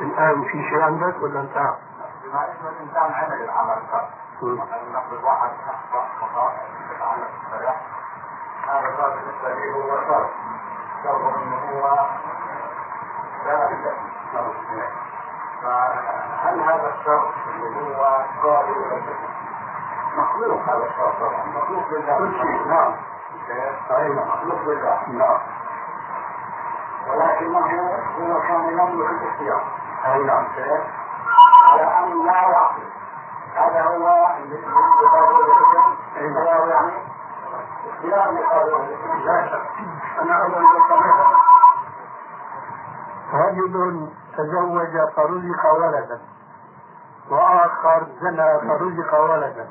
[0.00, 1.74] الآن في شيء عندك ولا انتهى؟
[2.24, 3.82] بما انه الانسان عمل العمل
[4.42, 6.52] نقل واحد اخطا خطا
[6.90, 7.76] يتعلق بالشريعه
[8.68, 10.28] هذا الباب بالنسبة لي هو شر
[11.02, 12.06] شر انه هو
[13.46, 13.68] لا.
[15.62, 18.04] فهل هذا الشر اللي هو
[18.42, 19.02] قابل إلى
[20.16, 22.18] مخلوق هذا الشر طبعا مخلوق لله.
[22.18, 22.68] كل شيء.
[22.68, 22.92] نعم.
[23.50, 25.38] مخلوق لله نعم
[27.08, 27.58] ولكنه
[28.18, 29.64] هو كان يملك الاختيار
[30.06, 30.44] اي نعم
[31.74, 32.82] ان لا يعقل
[33.56, 34.06] هذا هو
[36.26, 36.92] اختيار يعني
[37.90, 38.30] اختيار
[39.24, 39.70] لا شك
[40.22, 40.64] أنا اول
[43.32, 46.20] رجل تزوج فرزق ولدا
[47.30, 49.68] وآخر زنى فرزق ولدا.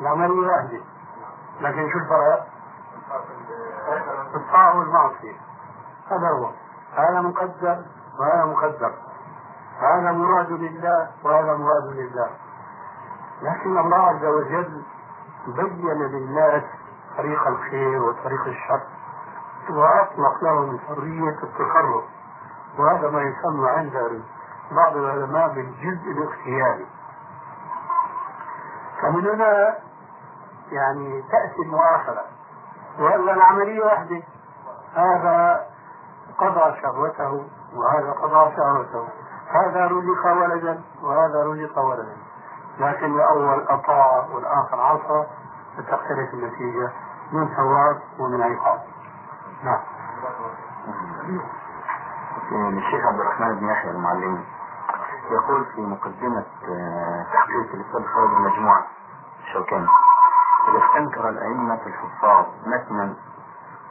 [0.00, 0.80] العملية واحدة
[1.60, 2.46] لكن شو الفرق؟
[4.34, 5.36] الطاعة والمعصية.
[6.10, 6.50] هذا هو.
[6.96, 7.84] هذا مقدر
[8.20, 8.92] وهذا مقدر.
[9.80, 12.30] هذا مراد لله وهذا مراد لله.
[13.42, 14.82] لكن الله عز وجل
[15.46, 16.62] بين للناس
[17.16, 18.82] طريق الخير وطريق الشر.
[19.70, 22.04] وأطلق لهم حرية التصرف
[22.78, 24.22] وهذا ما يسمى عند
[24.70, 26.86] بعض العلماء بالجزء الاختياري.
[29.02, 29.78] فمن هنا
[30.72, 32.22] يعني تأتي المؤاخذة
[32.98, 34.22] وإلا العملية واحدة
[34.94, 35.66] هذا
[36.38, 39.08] قضى شهوته وهذا قضى شهوته.
[39.50, 42.16] هذا رزق ولدا وهذا رزق ولدا.
[42.78, 45.26] لكن الأول أطاع والآخر عصى
[45.76, 46.92] فتختلف النتيجة
[47.32, 48.80] من ثواب ومن عقاب.
[49.64, 49.80] نعم.
[52.78, 54.44] الشيخ عبد الرحمن بن يحيى المعلمي
[55.30, 58.86] يقول في مقدمة آه، تحقيق لسان خارج المجموعة
[59.46, 59.86] الشوكاني
[60.68, 63.14] إذا استنكر الأئمة الحفاظ متنا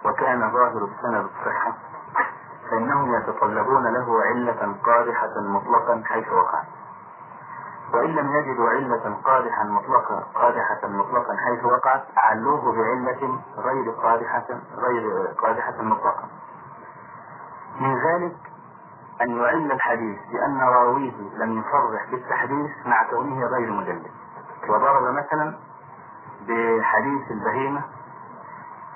[0.06, 1.74] وكان ظاهر السند الصحة
[2.72, 6.64] فإنهم يتطلبون له علة قادحة مطلقا حيث وقع.
[7.94, 15.28] وإن لم يجدوا علة قادحا مطلقا قادحة مطلقا حيث وقعت علوه بعلة غير قادحة غير
[15.38, 16.28] قادحة مطلقا.
[17.80, 18.38] من ذلك
[19.22, 24.12] أن يعل الحديث بأن راويه لم يصرح بالتحديث مع كونه غير مدلس.
[24.70, 25.69] وضرب مثلا
[26.50, 27.82] بحديث البهيمة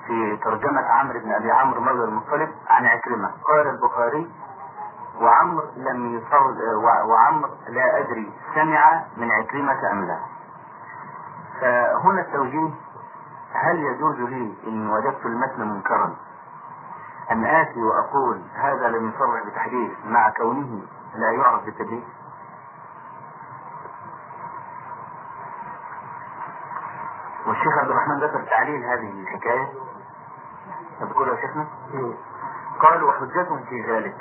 [0.06, 3.30] في ترجمة عمرو بن أبي عمرو مولى المطلب عن عكرمة.
[3.48, 4.30] قال البخاري
[5.20, 6.44] وعمر لم يصر
[7.08, 10.18] وعمر لا أدري سمع من عكرمة أم لا.
[11.60, 12.70] فهنا التوجيه
[13.52, 16.16] هل يجوز لي إن وجدت المتن منكرا؟
[17.30, 20.82] أن آتي وأقول هذا لم يصرح بتحديث مع كونه
[21.14, 22.04] لا يعرف بالتدليس
[27.46, 29.68] والشيخ عبد الرحمن ذكر تعليل هذه الحكاية؟
[31.00, 31.66] تذكرها يا شيخنا؟
[32.80, 34.16] قال وحجتهم في ذلك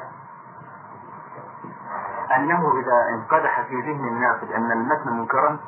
[2.36, 5.60] أنه إذا انقدح في ذهن الناقد أن المتن منكرا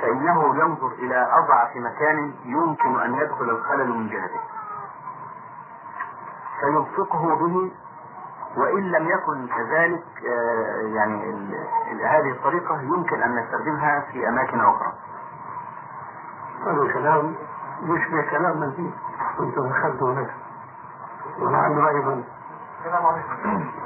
[0.00, 4.40] فإنه ينظر إلى أضعف مكان يمكن أن يدخل الخلل من جهته.
[6.60, 7.72] فيلصقه به
[8.56, 11.34] وإن لم يكن كذلك آه، يعني
[12.04, 14.92] هذه الطريقة يمكن أن نستخدمها في أماكن أخرى.
[16.66, 17.34] هذا كلام
[17.82, 18.90] يشبه كلام من فيه
[19.38, 20.34] كنتم دخلتوا نفسه
[21.40, 22.22] ولعله أيضا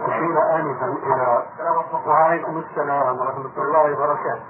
[0.06, 1.44] أشير آنفا إلى
[2.06, 4.42] وعليكم السلام ورحمة الله وبركاته.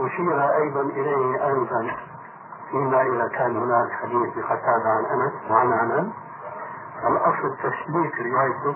[0.00, 1.96] أشير أيضا إليه آنفا
[2.70, 6.12] فيما إذا كان هناك حديث بقتادة عن أنس وعن أنس
[7.06, 8.74] الأصل تسليك روايته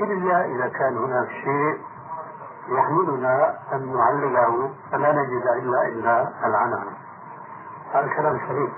[0.00, 1.78] إلا إذا كان هناك شيء
[2.68, 6.96] يحملنا أن نعلله فلا نجد إلا إلا العنعنة
[7.92, 8.72] هذا كلام سليم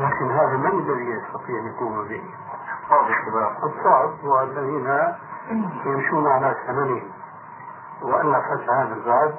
[0.00, 2.22] لكن هذا من الذي يستطيع أن يقوم به؟
[3.64, 5.14] الصعب هو الذين
[5.86, 7.10] يمشون على ثمنهم.
[8.02, 9.34] وألا فتح هذا الباب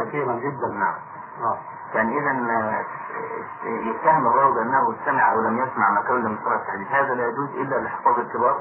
[0.00, 0.68] كثيرا جدا.
[0.68, 1.56] نعم.
[1.94, 2.84] يعني إذا
[3.64, 6.88] يتهم الراوي بأنه سمع أو لم يسمع ما كان لم يصرح الحديث.
[6.88, 8.60] هذا لا يجوز إلا لحفاظ الكبار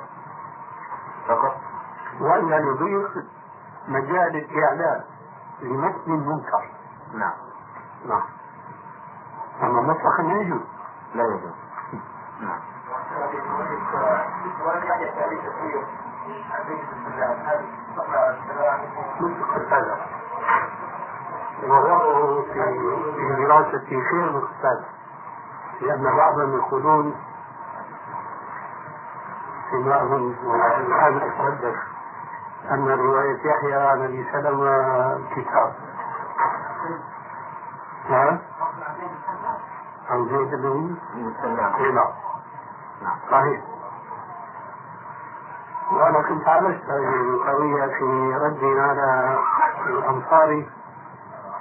[1.27, 1.55] فقط.
[2.21, 3.11] وألا يضيق
[3.87, 5.01] مجال الإعلان
[5.61, 6.69] لمتن المنكر.
[7.13, 7.33] نعم.
[8.05, 8.23] نعم.
[9.63, 10.61] أما مطلقا لا يجوز.
[11.15, 11.53] لا يجوز.
[12.41, 12.59] نعم.
[21.63, 22.41] ووضعه
[23.15, 24.85] في دراسة خير مقتدى
[25.81, 27.15] لأن بعضهم يقولون
[29.73, 31.75] أظن والآن أتحدث
[32.71, 35.73] أن رواية يحيى عن أبي سلمة كتاب.
[38.09, 38.39] نعم.
[40.09, 40.95] عن زيد بن
[41.93, 42.11] نعم.
[43.31, 43.61] صحيح.
[45.91, 49.37] وأنا كنت عالجت هذه القضية في رد على
[49.87, 50.69] الأنصاري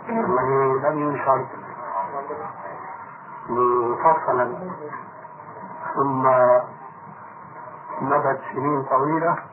[0.09, 1.47] الذي لم ينشر
[3.49, 4.55] مفصلا.
[5.95, 6.23] ثم
[8.01, 9.52] مضت سنين طويلة.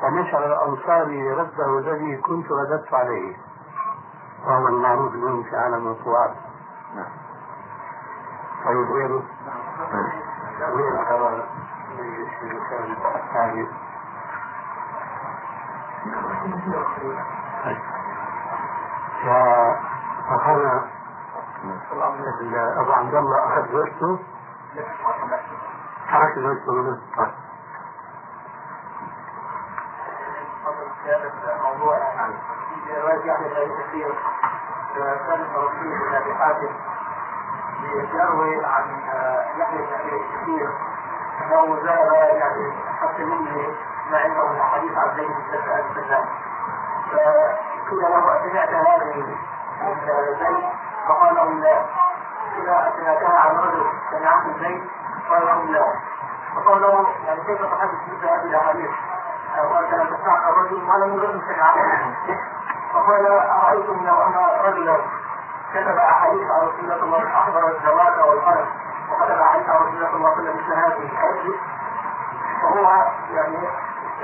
[0.00, 3.36] فنشر الأنصاري رده الذي كنت رددت عليه.
[4.46, 6.34] وهو المعروف اليوم في عالم المطبوعات
[6.94, 7.06] نعم
[8.64, 9.22] طيب غيره؟
[10.60, 11.44] غير
[13.14, 13.66] الثاني
[20.28, 20.84] فأخذنا
[22.80, 24.18] أبو عبد الله أخذ زوجته
[26.12, 26.98] ترك زوجته
[31.06, 31.98] الموضوع
[32.84, 34.14] في رواية بن كثير
[34.94, 36.74] كان الرسول بن ابي حاتم
[38.14, 39.00] يروي عن
[39.58, 40.70] يحيى بن كثير
[41.40, 43.74] انه ذهب يعني حتى مني
[44.10, 46.24] ما عنده من الحديث عن زيد بن سلمان
[47.12, 49.36] فقيل له سمعت هذه
[49.80, 49.96] من
[51.08, 51.84] فقال له لا
[52.58, 54.90] إذا سمعتها عن رجل سمعت من زيد
[55.30, 55.94] قال له لا
[56.54, 58.90] فقال له يعني كيف تحدث مثل هذه الاحاديث
[59.62, 61.74] قال لم تسمع الرجل سمع
[62.94, 64.34] فقال أرأيتم لو أن
[64.64, 64.96] رجلا
[65.74, 68.66] كتب أحاديث عن رسول الله أحضر الزواج والقلم
[69.10, 71.54] وكتب أحاديث عن رسول الله صلى الله عليه وسلم مثل هذه
[72.62, 73.56] فهو يعني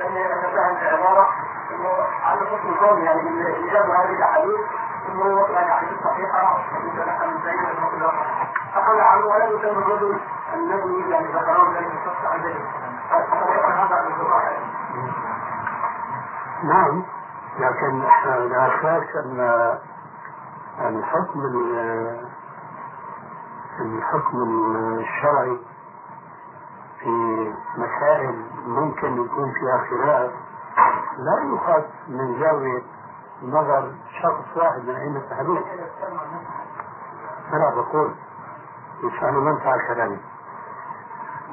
[0.06, 1.28] أن فهم العبارة
[1.70, 1.88] أنه
[2.24, 4.60] على حسن الظن يعني إيجاد هذه الأحاديث
[5.08, 8.12] أنه يعني حديث صحيحة متنحى من سيد الله
[8.74, 10.20] فقال عنه ولم يسمى الرجل
[10.54, 12.64] الذي يعني ذكره الذي يستطيع ذلك
[13.10, 14.50] هذا من الصراحة
[16.64, 17.02] نعم.
[17.58, 17.98] لكن
[18.48, 19.78] لا شك ان
[20.80, 21.40] الحكم
[23.80, 24.42] الحكم
[24.98, 25.58] الشرعي
[27.00, 30.30] في مسائل ممكن يكون فيها خلاف
[31.18, 32.82] لا يؤخذ من زاوية
[33.42, 33.92] نظر
[34.22, 35.66] شخص واحد من أئمة الحديث
[37.52, 38.14] أنا بقول
[39.02, 40.18] مشان منفع كلامي.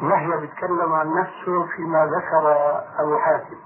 [0.01, 2.55] يحيى بيتكلم عن نفسه فيما ذكر
[2.99, 3.57] أبو حاتم.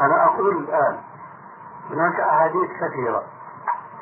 [0.00, 0.98] أنا أقول الآن
[1.90, 3.22] هناك أحاديث كثيرة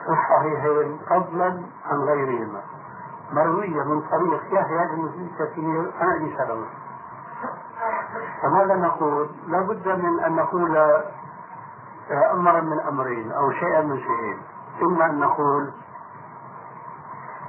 [0.05, 2.62] في الصحيحين فضلا عن غيرهما
[3.32, 6.67] مروية من طريق يحيى بن كثير عن أبي سلمة.
[8.43, 10.76] فماذا نقول؟ لابد من أن نقول
[12.32, 14.43] أمرا من أمرين أو شيئا من شيئين.
[14.82, 15.73] إما أن نقول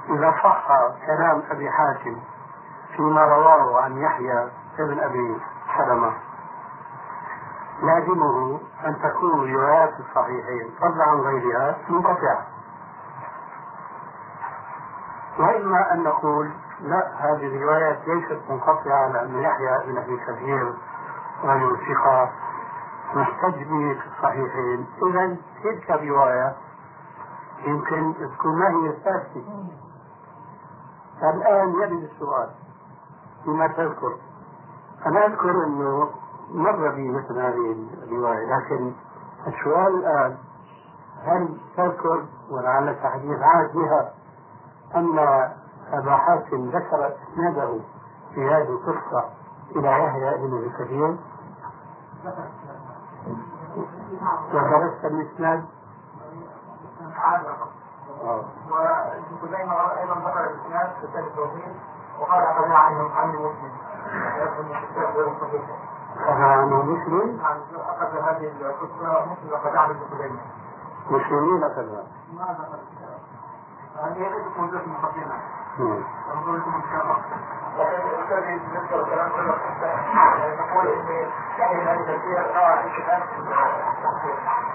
[0.08, 0.68] إذا صح
[1.06, 2.16] كلام أبي حاتم
[2.96, 5.40] فيما رواه عن يحيى ابن أبي
[5.78, 6.12] سلمة
[7.82, 12.46] لازمه أن تكون روايات الصحيحين فضلا عن غيرها منقطعة.
[15.38, 16.50] وإما أن نقول
[16.80, 20.74] لا هذه الروايات ليست منقطعة لأن يحيى بن أبي كثير
[21.44, 22.30] رجل ثقة.
[23.14, 24.86] محتج به في الصحيحين.
[25.06, 26.56] إذا تلك الرواية
[27.64, 29.44] يمكن تكون ما هي الثابتة
[31.22, 32.50] الآن يرد السؤال
[33.44, 34.16] فيما تذكر.
[35.06, 36.10] أنا أذكر أنه
[36.50, 38.92] مر بي مثل هذه الرواية لكن
[39.46, 40.36] السؤال الآن
[41.24, 44.12] هل تذكر ولعلك حديث عاد بها
[44.94, 45.18] أن
[45.92, 47.80] أبا حاتم ذكر إسناده
[48.34, 49.24] في هذه القصة
[49.76, 51.16] إلى يحيى بن كثير؟
[54.54, 55.64] ودرست الإسناد؟
[58.70, 61.76] وابن خزيمة أيضا ذكر الإسناد في كتاب التوحيد
[62.20, 63.72] وقال أخذنا عنه عن مسلم
[66.38, 67.40] عنه مسلم؟
[67.88, 70.40] أخذ هذه القصة مسلم عن ابن خزيمة
[71.10, 72.78] مسلمين كذا ما ذكر
[74.14, 75.34] هي ليست موجودة في المقدمة
[77.76, 77.86] نعم.
[77.86, 79.54] لكن الأستاذ بالنسبة للكلام كله
[80.60, 83.22] نقول إن يعني هذه التفسير روى الكتاب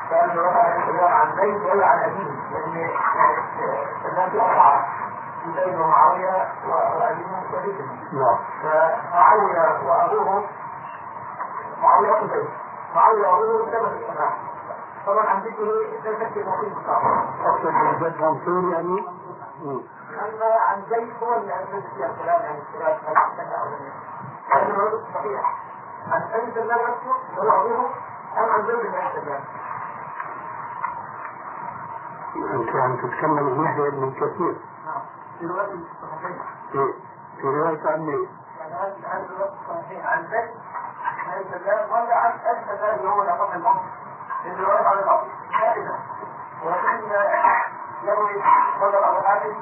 [0.10, 2.90] كان روى عن زيد ولا عن أبيه لأن
[4.06, 4.86] الناس أربعة
[5.56, 7.76] زيد ومعاوية وأبيه وليد
[8.14, 10.44] نعم فمعاوية وأبوه
[11.82, 12.50] معاوية أخو زيد
[12.96, 14.34] معاوية وأبوه سبب السماح
[15.08, 19.06] طبعا عن ذكره ده شكل مقيم بالطبع أقصد بالجد منصور يعني
[20.20, 23.48] أما عن زيد هو اللي أنزل فيها الكلام عن الكلام عن
[24.52, 25.56] هذا الرجل صحيح
[26.08, 27.90] عن أنزل الله نفسه هو أبوه
[28.38, 29.40] أم عن بن أحسن
[32.36, 34.56] أنت عم تتكلم عن يحيى بن كثير.
[34.86, 35.02] نعم.
[35.40, 36.42] في رواية الصحيحين.
[37.38, 38.28] في رواية عن
[38.60, 40.52] هذا هذا الرواية الصحيحين عن زيد
[41.48, 43.84] بن الله ولا عن أنزل الله اللي هو لقب الأمر
[44.44, 44.98] في الرواية عن
[45.60, 46.00] ثالثا
[46.64, 47.12] ولكن
[48.04, 48.34] يروي
[48.82, 49.54] بدر ابو حاتم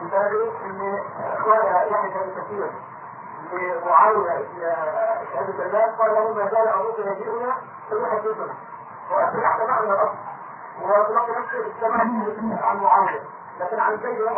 [0.00, 2.70] كتابه إن اخوانا يحيى كثير
[3.52, 4.46] لمعاويه
[5.32, 7.54] شهاده العباد قال له ما زال أبوك يجيئنا
[7.88, 8.54] فيحدثنا
[9.10, 10.18] وأصبح سمعنا الأصل.
[10.82, 12.00] وتلقي نفسه السماع
[12.68, 13.22] عن معاوية.
[13.60, 14.36] لكن عن زيد لم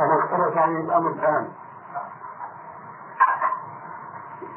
[0.00, 1.52] أنا أختلف عليه الأمر الآن.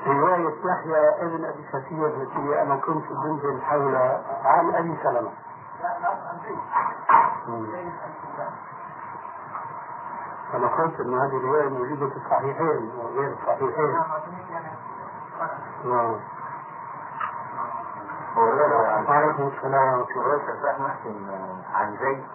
[0.08, 3.96] رواية يحيى ابن أبي كثير التي أنا كنت بنزل حول
[4.46, 5.32] عن أبي سلمة.
[10.54, 13.96] أنا قلت أن هذه الرواية موجودة في الصحيحين وغير الصحيحين.
[15.86, 16.20] نعم.
[19.08, 20.78] وعليكم السلام ورحمة الله.
[20.80, 21.16] محسن
[21.74, 22.26] عن زيد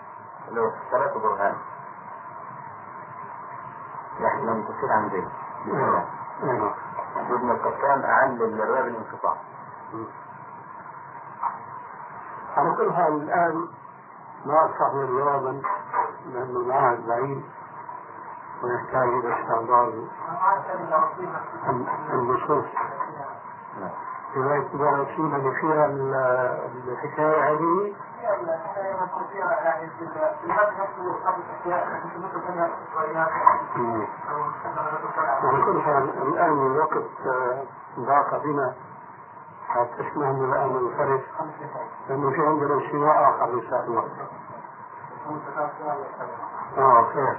[0.49, 1.55] اللي هو ثلاثة برهان.
[4.21, 5.29] يعني من كثير عن زيد.
[5.67, 6.05] نعم.
[7.17, 9.37] ابن القطان أعل الرواية بالانقطاع
[12.57, 13.69] على كل حال الآن
[14.47, 15.63] ما أصبح جوابا
[16.27, 17.45] لأنه العهد بعيد.
[18.63, 19.93] ويحتاج إلى استحضار
[22.13, 22.65] النصوص
[24.37, 25.87] ابن رسول اللي فيها
[26.89, 27.95] الحكاية هذه
[35.43, 37.05] على كل حال الآن الوقت
[37.99, 38.75] ضاق بنا
[39.69, 41.21] حتى تسمعني الآن الفرق
[42.09, 44.05] لأنه في عندنا اجتماع آخر إن شاء الله.
[46.79, 47.39] آه خير.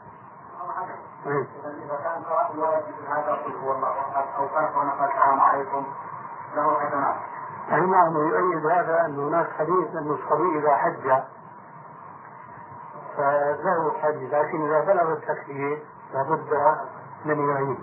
[1.25, 5.85] اذا كان قائل مثل هذا قل هو الله احد أو كان هناك السلام عليكم
[6.55, 7.15] له حسنات
[7.71, 11.21] أي نعم يؤيد هذا أن هناك حديث أن الصبي إذا حج
[13.17, 15.79] فله حج لكن إذا بلغ التكليف
[16.13, 16.77] لابد
[17.25, 17.79] من يعيد.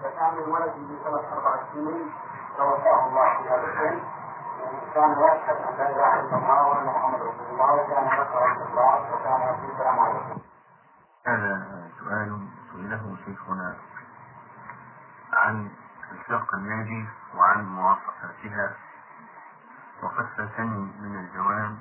[0.00, 2.12] اذا كان الولد من ثلاث أربع سنين
[2.56, 4.00] توفاه الله في هذا السن
[4.94, 9.40] كان يشهد ان لا اله الا الله وان محمد رسول الله وكان يقرا الاخلاص وكان
[9.40, 10.38] يقول السلام عليكم
[11.26, 11.66] هذا
[12.00, 13.76] سؤال سئله شيخنا
[15.32, 15.70] عن
[16.12, 18.76] الفرقة الناجي وعن مواصفاتها
[20.02, 21.76] وقد فاتني من الجواب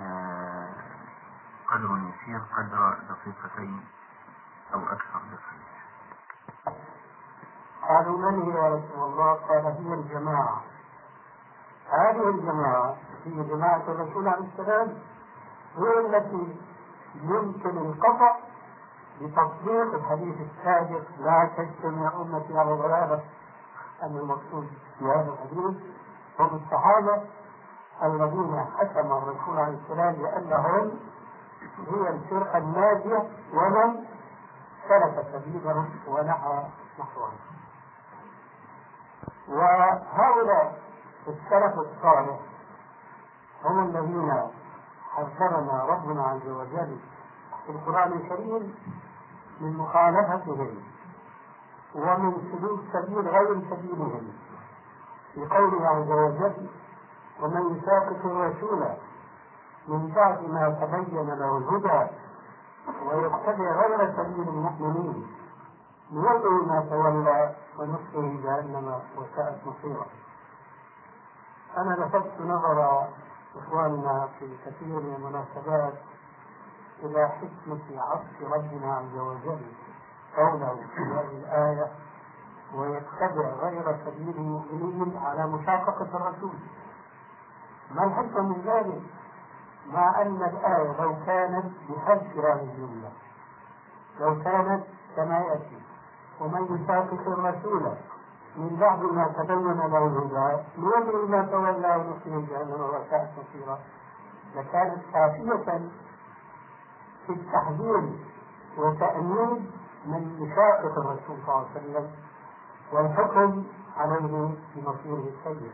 [0.00, 0.68] آه،
[1.68, 3.84] قدر يسير قدر دقيقتين
[4.74, 5.74] أو أكثر دقيقة.
[7.88, 10.62] قالوا من هي يا رسول الله؟ قال هي الجماعة.
[11.90, 14.98] هذه الجماعة هي جماعة الرسول عليه السلام
[15.76, 16.56] هي التي
[17.14, 18.36] يمكن القطع
[19.20, 23.20] بتطبيق الحديث السابق لا تجتمع أمتي على ضلالة
[24.02, 24.68] أن المقصود
[24.98, 25.76] في هذا الحديث.
[26.40, 27.22] هم الصحابة
[28.02, 30.90] الذين حكم الرسول عليه السلام بأنهم
[31.88, 34.04] هي الفرقة الناجية ومن
[34.88, 36.62] سلك سبيلهم ونحى
[36.98, 37.32] نحوهم.
[39.48, 40.78] وهؤلاء
[41.28, 42.38] السلف الصالح
[43.64, 44.32] هم الذين
[45.16, 46.98] حذرنا ربنا عز وجل
[47.66, 48.74] في القرآن الكريم
[49.60, 50.70] من مخالفتهم
[51.94, 54.32] ومن سلوك سبيل غير سبيلهم
[55.34, 56.66] في قوله عز وجل
[57.40, 58.84] ومن يشاقق الرسول
[59.88, 62.10] من بعد ما تبين له الهدى
[63.06, 65.26] ويتبع غير سبيل المؤمنين
[66.12, 70.06] نوله ما تولى ونصره جهنم وساءت مصيره.
[71.76, 73.08] أنا لفت نظر
[73.56, 75.94] إخواننا في كثير من المناسبات
[77.02, 79.62] إلى حكمة عطف ربنا عز وجل
[80.36, 81.90] قوله في هذه الآية
[82.74, 86.54] ويتبع غير سبيل المؤمنين على مشاققة الرسول
[87.90, 89.02] ما الحكمة من ذلك؟
[89.92, 93.10] مع أن الآية لو كانت بحذف هذه الجملة
[94.20, 94.84] لو كانت
[95.16, 95.78] كما يأتي
[96.40, 97.94] ومن يشاقق الرسول
[98.56, 103.78] من بعد ما تبين له الهدى ليدري ما تولى ونصره جهنم وساءت مصيرا
[104.56, 105.80] لكانت كافية
[107.26, 108.12] في التحذير
[108.78, 109.70] وتأمين
[110.06, 112.10] من مشاقة الرسول صلى الله عليه وسلم
[112.92, 113.64] والحكم
[113.96, 115.72] عليه بمصيره السيء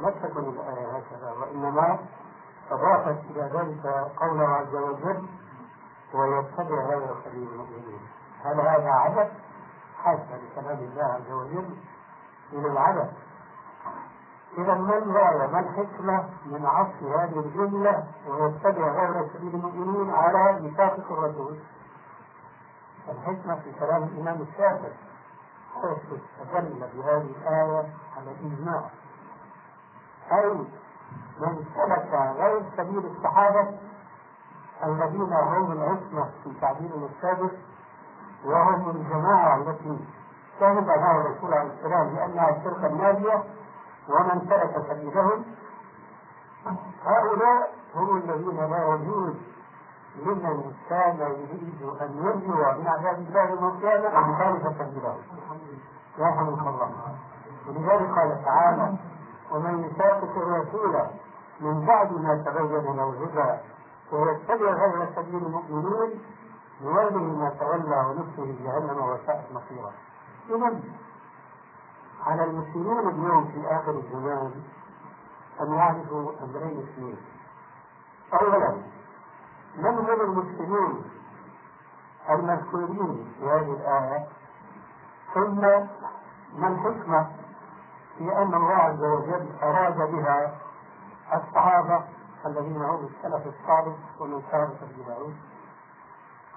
[0.00, 1.98] لا تكن الآية هكذا وإنما
[2.70, 3.86] أضافت إلى ذلك
[4.20, 5.26] قوله عز وجل
[6.14, 8.00] ويتبع غير سبيل المؤمنين.
[8.44, 9.32] هل هذا عبث؟
[9.98, 11.76] حاشا لكلام الله عز وجل
[12.52, 13.10] من العبث.
[14.58, 21.12] إذا ما الغاية؟ ما الحكمة من عطف هذه الجملة؟ ويتبع غير سبيل المؤمنين على ميثاق
[21.12, 21.56] الرسول؟
[23.08, 24.92] الحكمة في كلام الإمام الشافعي.
[25.74, 28.82] حيث استدل بهذه الآية على الإجماع.
[30.32, 30.50] أي
[31.40, 33.68] من سلك غير سبيل الصحابة
[34.84, 37.52] الذين هم العصمة في تعبير السابق
[38.44, 39.98] وهم الجماعة التي
[40.60, 43.42] شهد لها الرسول عليه السلام بأنها الفرقة الناجية
[44.08, 45.44] ومن سلك سبيلهم
[47.04, 49.34] هؤلاء هم الذين لا يجوز
[50.16, 55.16] لمن كان يريد أن يرجو من عذاب الله يوم القيامة أن يخالف سبيله.
[56.18, 56.90] يرحمك الله.
[57.68, 58.96] ولذلك قال تعالى
[59.50, 61.00] ومن يشاقق الرسول
[61.60, 63.58] من بعد ما تبين له الهدى
[64.12, 66.20] ويتبع غير سبيل المؤمنين
[66.82, 69.92] نوله ما تولى ونفسه جهنم وساءت مصيرا
[70.50, 70.80] إذا
[72.26, 74.52] على المسلمين اليوم في آخر الزمان
[75.60, 77.16] أن يعرفوا أمرين اثنين.
[78.40, 78.76] أولا
[79.76, 81.04] من هم المسلمين
[82.30, 84.26] المذكورين في هذه الآية؟
[85.34, 85.60] ثم
[86.60, 87.26] ما الحكمة
[88.18, 90.54] في أن الله عز وجل أراد بها
[91.34, 92.04] الصحابة
[92.46, 95.34] الذين هم السلف الصالح ومن كان تبعهم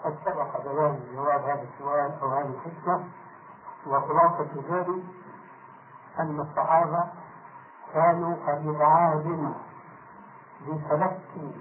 [0.03, 3.03] قد سبق بيان جواب هذا السؤال أو هذه الحكمة
[3.87, 5.03] وخلاصة ذلك
[6.19, 7.03] أن الصحابة
[7.93, 9.53] كانوا قريب عهد
[10.67, 11.51] بتلقي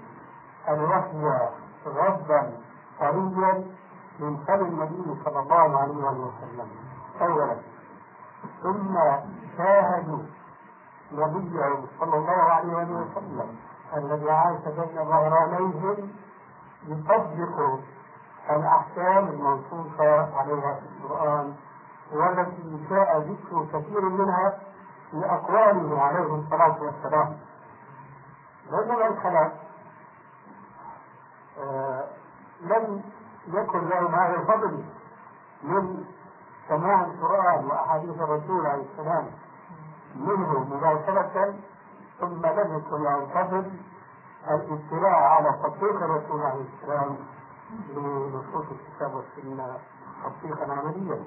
[0.69, 1.49] الوحي
[1.85, 2.51] ردا
[2.99, 3.65] طريا
[4.19, 6.67] من فم النبي صلى الله عليه وسلم.
[7.21, 7.55] أولا
[8.63, 8.95] ثم
[9.57, 10.23] شاهدوا
[11.11, 13.57] نبيه صلى الله عليه وسلم
[13.97, 16.11] الذي عاش بين ظهرانيهم
[16.87, 17.79] يطبق
[18.49, 21.55] الأحكام المنصوصة عليها في القرآن.
[22.15, 24.59] والتي جاء ذكر كثير منها
[25.11, 27.37] في أقواله عليه الصلاة والسلام.
[28.71, 29.51] رجل الخلاف
[31.59, 32.03] آه
[32.61, 33.01] لم
[33.47, 34.83] يكن لهم هذا الفضل
[35.63, 36.03] من
[36.67, 39.25] سماع القرآن وأحاديث الرسول عليه السلام
[40.15, 41.53] منه مباشرة
[42.19, 43.71] ثم لم يكن له الفضل
[44.47, 47.17] الاطلاع على تطبيق الرسول عليه السلام
[47.95, 49.77] لنصوص الكتاب والسنة
[50.23, 51.23] تطبيقا عمليا.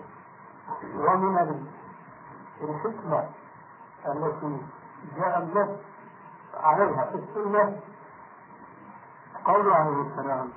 [0.95, 1.67] ومن
[2.63, 3.29] الحكمة
[4.07, 4.61] التي
[5.17, 5.79] جاء النص
[6.55, 7.81] عليها في السنة.
[9.45, 10.53] قول عليه السلام.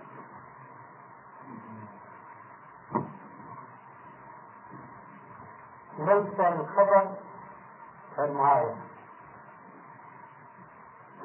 [5.99, 7.07] ليس الخبر
[8.17, 8.81] كالمعاينة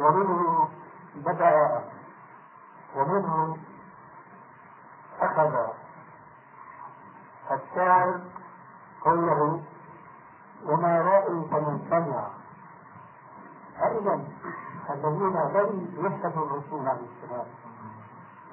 [0.01, 0.69] ومنه
[1.15, 1.85] بدأ
[2.97, 3.57] ومنه
[5.21, 5.55] أخذ
[7.51, 8.21] الشاعر
[9.05, 9.63] قوله
[10.67, 12.29] وما رأيت من سمع.
[13.87, 14.25] أيضا
[14.91, 17.47] الذين لم يشهدوا الرسول عليه السلام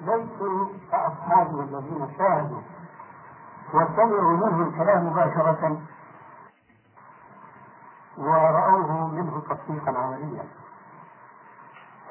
[0.00, 2.60] ليسوا كأصحابه الذين شاهدوا
[3.74, 5.80] وسمعوا منه الكلام مباشرة
[8.18, 10.44] ورأوه منه تطبيقا عمليا.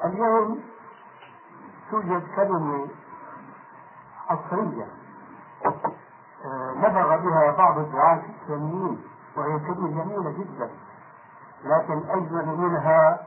[0.04, 0.60] اليوم
[1.90, 2.88] توجد كلمة
[4.28, 4.86] عصرية
[6.76, 9.02] نبغ بها بعض الدعاة الإسلاميين
[9.36, 10.70] وهي كلمة جميلة جدا.
[11.64, 13.20] لكن أجمل منها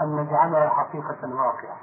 [0.00, 1.76] أن نجعلها حقيقة واقعة.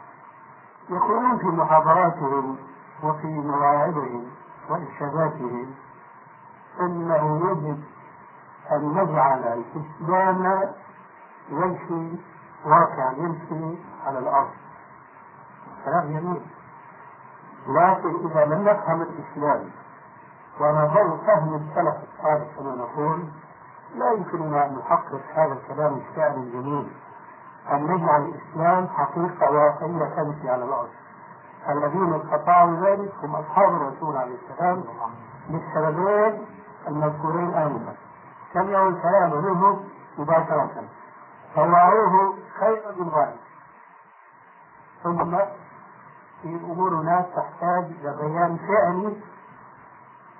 [0.89, 2.57] يقولون في محاضراتهم
[3.03, 4.25] وفي مواعظهم
[4.69, 5.75] وإرشاداتهم
[6.79, 7.83] أنه يجب
[8.71, 10.69] أن نجعل الإسلام
[11.49, 12.17] يمشي
[12.65, 14.51] واقعا يمشي على الأرض.
[15.85, 16.41] كلام جميل.
[17.67, 19.69] لكن إذا لم نفهم الإسلام
[20.59, 23.23] ونظل فهم السلف الصالح كما نقول
[23.95, 26.91] لا يمكننا أن نحقق هذا الكلام الشعر الجميل.
[27.71, 30.89] أن نجعل الإسلام حقيقة واقعية تمشي على الأرض.
[31.69, 34.83] الذين استطاعوا ذلك هم أصحاب الرسول عليه السلام
[35.49, 36.45] للسببين
[36.87, 37.93] المذكورين آنفا.
[38.53, 39.79] سمعوا الكلام منه
[40.17, 40.83] مباشرة.
[41.55, 43.39] طوعوه خيرا من ذلك
[45.03, 45.37] ثم
[46.41, 49.15] في أمورنا تحتاج إلى بيان فعلي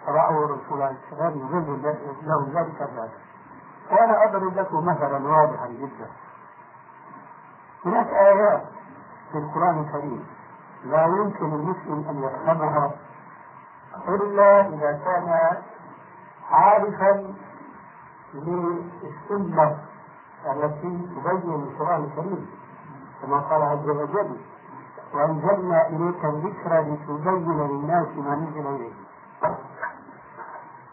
[0.08, 1.82] رأوا الرسول عليه السلام يبين
[2.24, 3.12] له ذلك ذلك
[3.92, 6.10] وأنا أضرب لكم مثلا واضحا جدا.
[7.86, 8.64] هناك آيات
[9.32, 10.26] في القرآن الكريم.
[10.86, 12.92] لا يمكن المسلم أن يفهمها.
[14.08, 15.58] إلا إذا كان
[16.52, 17.34] عارفا
[18.34, 19.78] للسنة
[20.46, 22.50] التي تبين القرآن الكريم.
[23.22, 24.38] كما قال عز وجل
[25.14, 28.94] وأنزلنا إليك الذكر لتبين للناس ما نزل إليه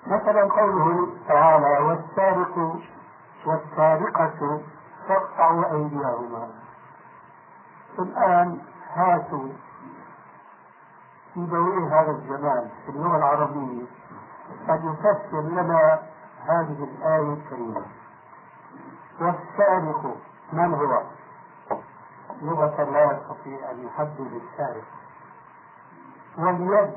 [0.07, 2.77] مثلا قوله تعالى والسارق
[3.47, 4.61] والسارقة
[5.09, 6.49] تقطع أيديهما
[7.99, 8.59] الآن
[8.95, 9.49] هاتوا
[11.35, 13.87] في ضوء هذا الجمال في اللغة العربية
[14.69, 15.99] أن يفسر لنا
[16.47, 17.83] هذه الآية الكريمة
[19.21, 20.17] والسارق
[20.53, 21.03] من هو؟
[22.43, 24.85] لغة لا يستطيع أن يحدد السارق
[26.39, 26.93] واليد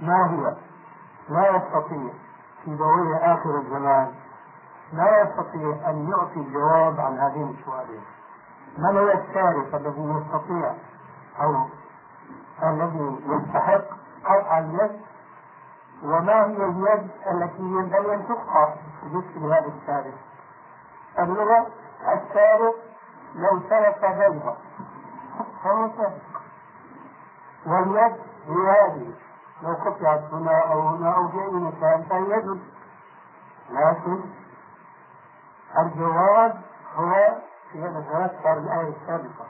[0.00, 0.56] ما هي؟
[1.32, 2.12] لا يستطيع
[2.64, 4.14] في ضوء آخر الزمان
[4.92, 8.02] لا يستطيع أن يعطي الجواب عن هذين السؤالين
[8.78, 10.74] من هو السارق الذي يستطيع
[11.40, 11.66] أو
[12.62, 13.84] الذي يستحق
[14.24, 15.00] قطع اليد
[16.02, 20.14] وما هي اليد التي ينبغي أن تقطع بالنسبة لهذا السارق
[21.18, 21.66] اللغة
[22.02, 22.74] السارق
[23.34, 24.56] لو سرق بيضة
[25.64, 26.22] فهو سارق
[27.66, 28.16] واليد
[28.48, 29.12] هي هذه.
[29.62, 32.60] لو قطعت هنا أو هنا أو في أي مكان فهي يد
[33.70, 34.20] لكن
[35.78, 36.60] الجواب
[36.96, 37.14] هو
[37.72, 39.46] في نتذكر الآية السابقة.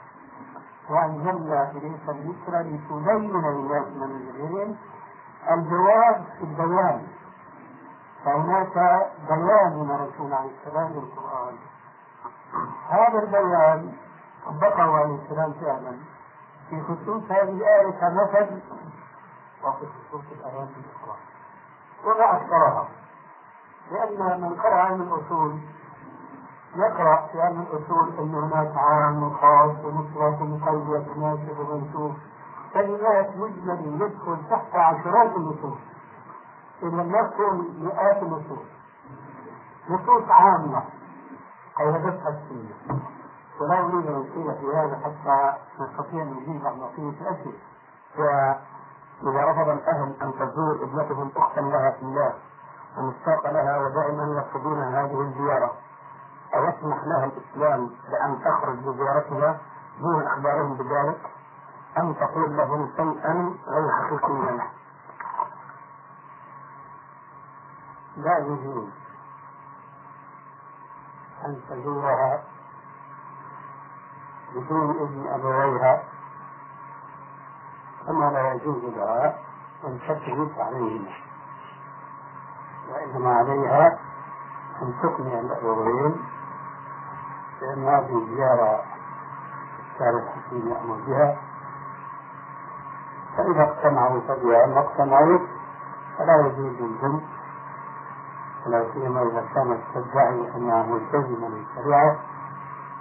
[0.89, 4.77] وأنزلنا إليك الذكر لتبين للناس من المجرمين
[5.51, 7.07] الجواب في البيان.
[8.25, 8.73] فهناك
[9.29, 11.55] بيان من الرسول عليه السلام للقرآن
[12.89, 13.93] هذا البيان
[14.45, 15.97] طبقه عليه السلام فعلا
[16.69, 18.59] في خصوص هذه الآية كمثل
[19.63, 21.17] وفي خصوص الآيات الأخرى.
[22.05, 22.87] وما أكثرها.
[23.91, 25.59] لأن من قرأ علم الأصول
[26.75, 32.15] يقرأ في علم الأصول أن هناك عام وخاص ومطلق ومقيد وناسب ومنسوخ
[32.73, 35.77] كلمات مجمل يدخل تحت عشرات النصوص.
[36.83, 38.65] إن لم يكن مئات النصوص.
[39.89, 40.83] نصوص عامة.
[41.75, 42.99] قيدتها السنة
[43.61, 47.53] ولا أريد أن في هذا حتى نستطيع أن نجيب عن بقية الأسئلة
[49.23, 52.33] وإذا رفض الأهل أن تزور ابنتهم أختا لها في الله
[52.97, 55.71] ومشتاق لها ودائما يرفضون هذه الزيارة.
[56.55, 59.59] أيسمح لها الإسلام بأن تخرج بزيارتها
[59.99, 61.21] دون إخبارهم بذلك؟
[61.97, 64.69] أم تقول لهم شيئا غير حقيقيا
[68.17, 68.89] لا يجوز
[71.45, 72.43] أن تزورها
[74.55, 76.03] بدون إذن أبويها.
[78.07, 79.35] كما لا يجوز لها
[79.83, 81.11] أن تجلس عليهما
[82.89, 83.99] وإنما عليها
[84.81, 86.15] أن تقنع الأبوين
[87.61, 88.83] بأن هذه الزيارة
[89.93, 91.37] الشارع الحكيم يأمر بها
[93.37, 95.39] فإذا اقتنعوا فبها ما اقتنعوا
[96.17, 97.23] فلا يجوز للبنت
[98.65, 102.19] ولا سيما إذا كانت تدعي أنها ملتزمة للشريعة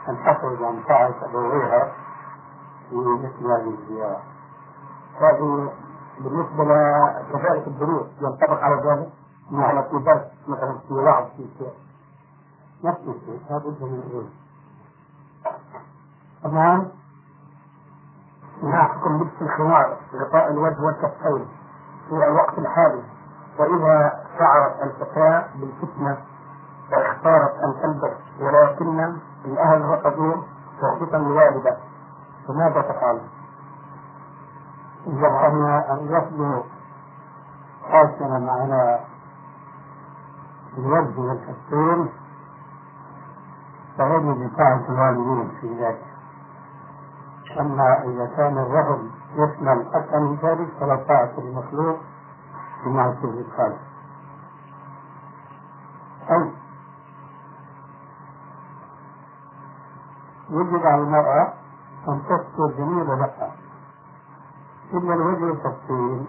[0.08, 1.92] أن تخرج عن طاعة أبويها
[2.90, 4.31] في مثل هذه الزيارة.
[5.20, 5.72] هذه
[6.20, 9.12] بالنسبة لكذلك الدروس ينطبق على ذلك
[9.50, 11.72] نعم في درس مثلا في وعظ في شيء.
[12.84, 14.30] نفس الشيء لابد من العلم.
[16.42, 16.88] تمام
[18.62, 21.48] نحكم لبس الخمار غطاء الوجه والكفين
[22.08, 23.02] في الوقت الحالي.
[23.58, 26.16] وإذا شعرت الفتاة بالفتنة
[26.92, 30.34] واختارت أن تلبس ولكن الأهل رفضوا
[30.80, 31.76] تخطيطا الوالدة
[32.48, 33.20] فماذا تفعل؟
[35.06, 36.64] إذا كان الرفض
[37.82, 39.00] حاصلا على
[40.78, 42.08] الوجه والكفين
[43.96, 46.04] فيجب طاعة الوالدين في ذلك.
[47.60, 51.96] أما إذا كان الرفض يشمل أكثر من ذلك فلا طاعة للمخلوق
[52.84, 53.78] بمعصية الخالق
[56.30, 56.50] أو
[60.50, 61.52] يجب على المرأة
[62.08, 63.52] أن تستر جميع بدنها
[64.92, 66.26] إلا الوجه والتفصيل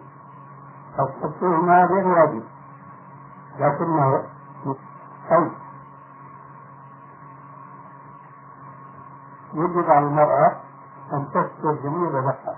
[1.00, 2.44] التفصيل ما غير واجب.
[3.60, 4.24] لكنه
[5.32, 5.48] أو
[9.54, 10.56] يجب على المرأة
[11.14, 12.56] أن تستر جميع بدنها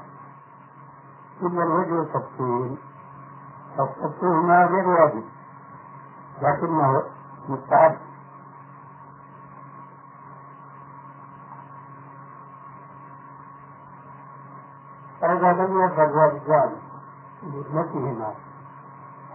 [1.42, 2.78] إلا الوجه والتفصيل
[3.80, 5.24] التفصيل ما غير واجب.
[6.42, 7.04] لكنه
[7.50, 7.98] مستحب.
[15.46, 16.72] فإذا لم يظهر والدان
[17.44, 18.34] لابنتهما.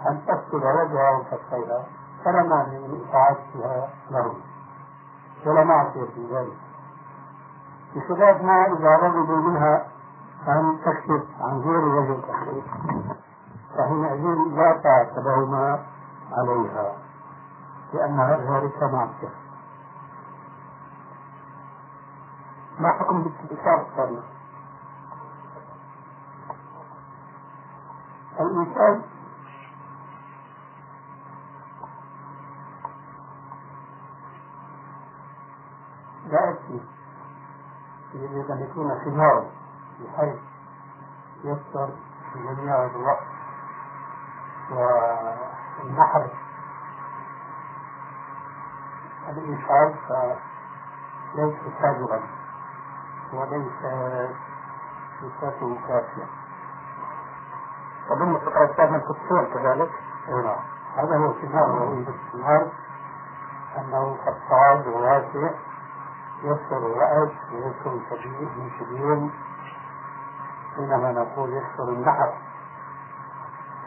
[0.08, 1.84] أن تغسل وجهها وكفيها
[2.24, 4.40] فلا مانع من إطاعتها لهم.
[5.46, 6.56] ولا معصية في ذلك
[7.94, 9.86] بخلاف ما إذا رغبوا منها
[10.48, 12.64] أن تكشف عن غير وجه التخفيف
[13.76, 14.24] فحينئذ
[14.56, 15.84] لا طاعة لهما
[16.32, 16.96] عليها
[17.92, 19.34] لأنها ذلك معصية
[22.78, 24.20] ما حكم بالاستئثار الثاني؟
[28.40, 29.02] الإنسان
[38.14, 39.44] يجب أن يكون خمارا
[40.00, 40.36] بحيث
[41.44, 41.90] يستر
[42.34, 43.18] جميع الرأس
[44.70, 46.30] والنحر.
[49.28, 52.20] الإشعار فليس سابغا
[53.32, 53.80] وليس
[55.20, 56.39] صفاته كافية
[58.10, 59.90] وضمن فقرة من الصور كذلك؟
[60.28, 60.56] نعم.
[60.96, 62.68] هذا هو الثمار وهو الثمار
[63.78, 65.50] أنه قطاع وواسع.
[66.42, 69.30] يسر الرأس ويسر الكبير من شبير
[70.76, 72.32] حينما نقول يسر النحر.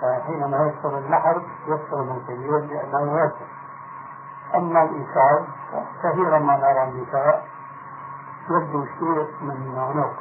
[0.01, 3.45] فحينما يسر النحر يسر من كبير لأنه واسع.
[4.55, 5.47] أما الإيثار
[6.03, 7.47] كثيرا ما نرى النساء
[8.49, 10.13] يبدو شيء من عنق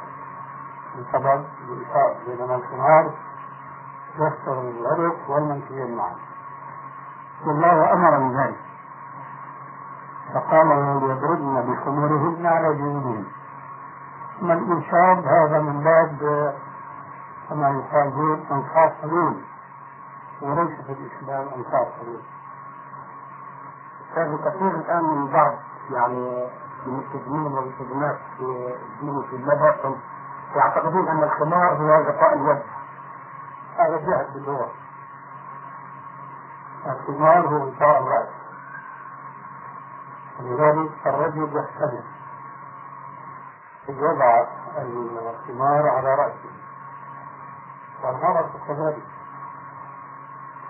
[0.95, 3.13] بسبب الإيثار بينما الخمار
[4.15, 6.15] يستر العرق والمنكبين معا
[7.45, 8.59] والله أمر من ذلك
[10.33, 13.25] فقال وليضربن بخمورهن على جنوبهن
[14.39, 16.53] ثم الإنشاد هذا من باب
[17.49, 19.35] كما يقال أنصاف حلول
[20.41, 22.21] وليس في الإسلام أنصاف حلول
[24.15, 25.53] كان كثير الآن من بعض
[25.91, 26.47] يعني
[26.85, 29.95] المسلمين والمسلمات في الدين في المذهب
[30.55, 32.63] يعتقدون أن الخمار هو غطاء الوجه
[33.83, 34.71] هذا جهل باللغة
[36.85, 38.29] الخمار هو غطاء الرأس
[40.39, 42.05] ولذلك الرجل يختلف
[43.89, 44.45] يضع
[44.77, 46.53] الخمار على رأسه.
[48.03, 49.03] والمرأة كذلك.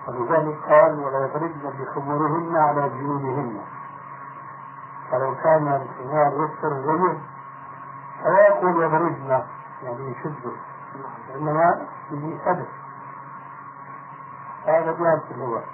[0.08, 3.60] ولذلك قال ولا يضربن بخمورهن على جيوبهن.
[5.10, 7.18] فلو كان الخمار يستر الرجل
[8.22, 9.44] فلا يقول يضربن.
[9.82, 10.52] يعني يشده
[11.34, 12.66] إنما به سبب.
[14.66, 15.64] هذا في اللغة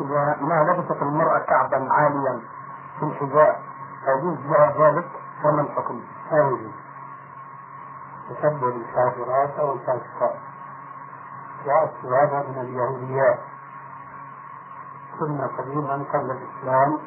[0.00, 2.40] إذا ما لبست المرأة كعبا عاليا
[2.98, 3.62] في الحذاء
[4.06, 5.08] يجوز لها ذلك
[5.42, 6.00] فما الحكم؟
[6.32, 6.70] يجوز
[8.28, 10.36] تسبب الكافرات أو الفاسقات
[11.66, 13.38] وأصل هذا من اليهوديات.
[15.20, 16.98] كنا قديما قبل الإسلام.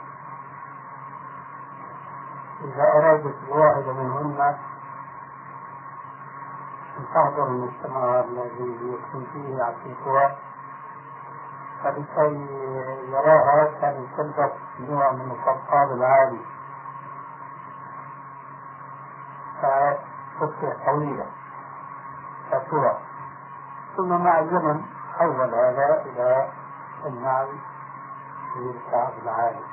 [2.63, 4.41] إذا أرادت الواحدة منهن
[6.97, 10.37] أن تحضر المجتمع الذي يكون فيه عقيقها
[11.83, 12.47] فلكي
[13.09, 16.39] يراها كان تلبس نوع من القبقاب العالي
[19.61, 21.25] فتصبح طويلة
[22.51, 22.97] فترى
[23.97, 24.81] ثم مع الزمن
[25.17, 26.49] حول هذا إلى
[27.05, 27.47] النعل
[28.53, 29.63] في الكعب العالي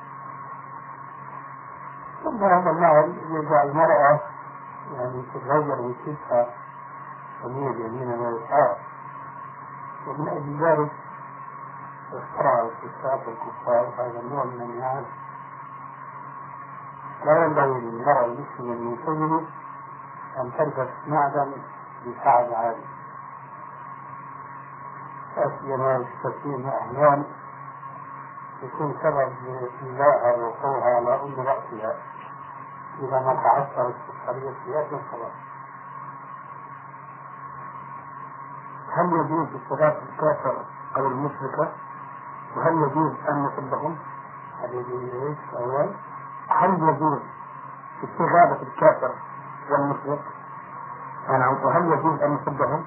[2.23, 4.19] ثم هذا النعل يجعل المرأة
[4.93, 6.47] يعني تتغير وجهها
[7.43, 8.77] تميل يمينا ويسارا
[10.07, 10.91] ومن أجل ذلك
[12.13, 15.05] اخترع الكتاب الكفار هذا النوع من النعال
[17.25, 19.47] لا ينبغي للمرأة المسلمة المنتجبة
[20.37, 21.51] أن تلبس نعلا
[22.05, 22.83] بكعب عالي
[25.37, 27.23] أسيما السكين أحيانا
[28.63, 31.95] يكون سبب لإيذائها وقوعها على أم رأسها.
[32.99, 33.95] إذا ما تعثرت
[34.65, 35.31] في هذا الصلاة
[38.93, 40.65] هل يجوز الصلاة الكافر
[40.97, 41.71] أو المشركة؟
[42.57, 43.97] وهل يجوز أن نصبهم؟
[44.61, 45.93] هل يجوز أول؟
[46.47, 47.19] هل يجوز
[48.03, 49.13] استغاثة الكافر
[49.69, 50.19] والمشرك؟
[51.29, 52.85] نعم وهل يجوز أن نصبهم؟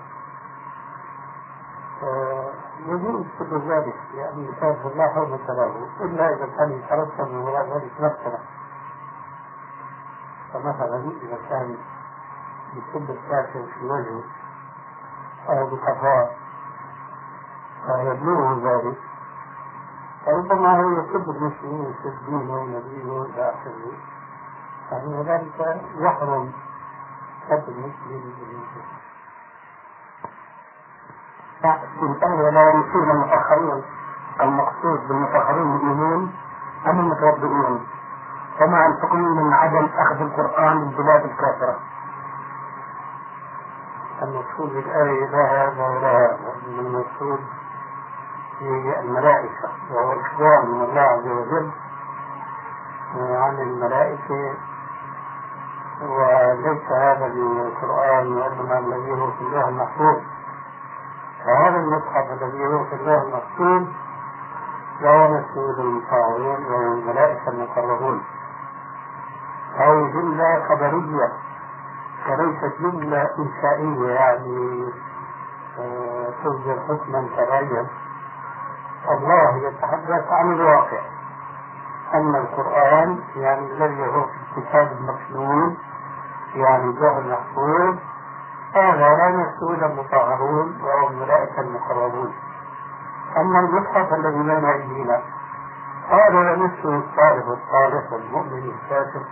[2.87, 7.93] يجوز كل ذلك لأن الكافر لا حول له إلا إذا كان يترتب من وراء ذلك
[8.01, 8.39] مكسبة
[10.53, 11.77] فمثلا إذا كان
[12.73, 14.23] يسب الكافر في وجهه
[15.49, 16.37] أو بقضاء
[17.87, 18.99] فيبلغه ذلك
[20.27, 23.93] فربما هو يسب المسلمين يسب دينه ونبيه إلى آخره
[24.93, 26.53] يعني ذلك يحرم
[27.49, 29.01] سب المسلم بالمسلم
[32.03, 33.83] الآن ولا يصير المتأخرين
[34.41, 36.35] المقصود بالمتأخرين المؤمنون
[36.87, 37.87] أم المتوضئين
[38.61, 41.79] ومع الحكم من عدم أخذ القرآن للبلاد الكافرة
[44.23, 47.41] المقصود بالآية لا هذا ولا هذا المقصود
[48.61, 51.71] الملائكة وهو إخبار من الله عز وجل
[53.17, 54.55] عن الملائكة.
[56.03, 60.23] وليس هذا بالقرآن وإنما الذي هو في الله المحفوظ.
[61.45, 63.89] فهذا المصحف الذي هو في الله المكتوب
[65.03, 68.23] وهو مسؤول المطاوعين وهو الملائكة المقربون.
[69.81, 71.33] أو جملة خبرية
[72.29, 74.85] وليست جملة إنشائية يعني
[76.45, 77.87] تصدر حكما تبين
[79.09, 81.01] الله يتحدث عن الواقع.
[82.15, 85.77] أما القرآن يعني الذي هو في الكتاب المكنون
[86.55, 87.97] يعني جهل محفوظ
[88.75, 92.33] هذا لا مسؤول المطهرون وهم الملائكة المقربون.
[93.37, 95.23] أما المصحف الذي بين أيدينا
[96.11, 99.23] هذا يمسه الصالح الصالح والمؤمن الكافر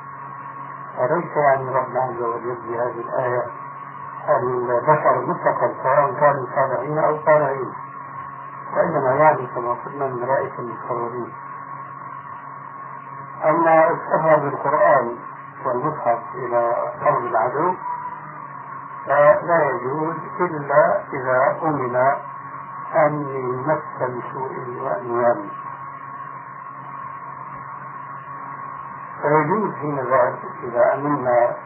[1.00, 3.42] أليس يعني رب عز وجل بهذه الآية؟
[4.28, 7.72] البشر مطلقا سواء كانوا صالحين أو صالحين؟
[8.76, 11.32] وإنما يعني كما قلنا الملائكة المقربين
[13.44, 15.16] أما السفر بالقرآن
[15.64, 17.74] والمصحف إلى أرض العدو
[19.06, 21.96] فلا يجوز إلا إذا أمن
[22.94, 25.48] أن يمس بسوء وأن
[29.22, 31.56] فيجوز حين ذلك إذا أمنا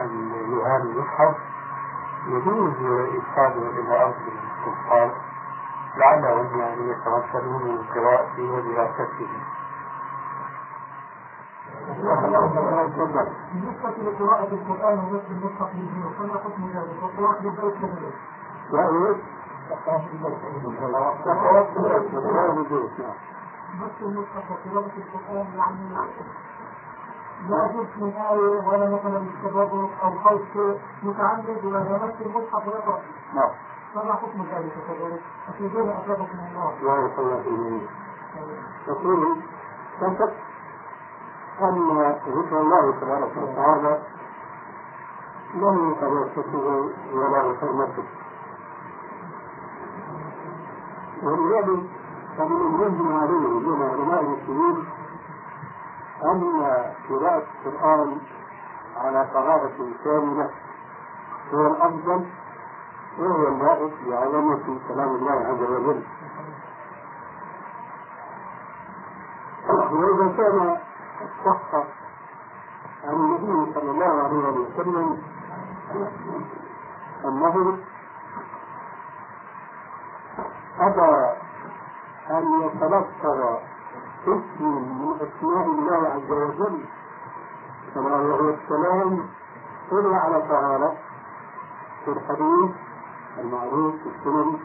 [0.00, 1.36] أن يهان المصحف
[2.26, 5.14] يجوز إرساله إلى أرض الكفار.
[5.98, 9.28] لعلهم يعني يتمثلون من قراءته ودراسته
[13.52, 18.14] بالنسبة لقراءة القرآن ومثل المصحف به فما حكم ذلك وقراءة بالبيت كذلك؟
[23.82, 25.94] بس المصحف وقراءة القرآن يعني
[27.48, 30.56] لا يجوز من آية ولا مثلا التبرك أو خوف
[31.02, 33.00] متعمد ولا نفس المصحف ويقرأ
[33.34, 33.50] نعم
[33.98, 37.06] فما حكم ذلك كذلك؟ أفيدونا أثابكم الله.
[37.06, 37.86] يصلى في اليمين
[38.88, 39.36] يقول
[40.00, 40.32] فقط
[41.60, 44.02] أن ذكر الله تبارك وتعالى
[45.54, 48.04] لم يتمسكه ولا يحرمته
[51.22, 51.82] ولذلك
[52.38, 54.84] فمن المهم عليه بين علماء المسلمين
[56.24, 56.62] أن
[57.08, 58.18] قراءة القرآن
[58.96, 60.50] على طهارة كاملة
[61.54, 62.26] هو الأفضل
[63.18, 66.02] وهو اللائق بعظمة كلام الله عز وجل
[69.92, 70.76] وإذا كان
[71.44, 71.74] صح
[73.04, 75.22] عن النبي صلى الله عليه وسلم
[77.24, 77.78] أنه
[80.80, 81.36] أبى
[82.30, 83.58] أن يتلقى
[84.24, 86.84] اسم من أسماء الله عز وجل
[87.94, 89.28] كما وهو السلام
[89.92, 90.96] إلا على طهارة
[92.04, 92.70] في الحديث
[93.40, 94.58] المعروف في السنن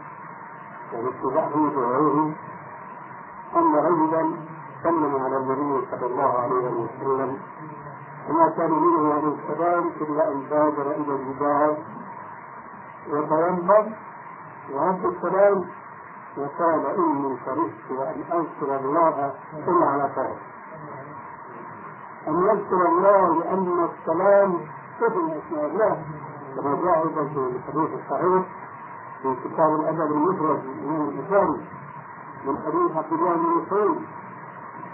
[0.94, 2.32] ومتبعه وغيره
[3.56, 4.32] أن رجلا
[4.84, 7.38] سلم على النبي صلى الله عليه وسلم
[8.30, 11.78] وما كان منه عليه السلام إلا أن بادر إلى الجبال
[13.10, 13.94] وتيمم
[14.74, 15.66] وعبد السلام
[16.38, 19.34] وقال إني كرهت أن أذكر الله
[19.68, 20.36] إلا على طهر
[22.28, 24.58] أن يذكر الله لأن السلام
[25.00, 26.04] سبب أسماء الله
[26.56, 28.44] كما جاء أيضا في الحديث الصحيح
[29.22, 31.62] في كتاب الأدب المفرد من البخاري
[32.46, 34.02] من حديث عبد الله بن مسعود